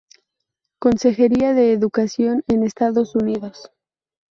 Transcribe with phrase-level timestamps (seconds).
[0.79, 3.69] Consejería de Educación en Estados Unidos.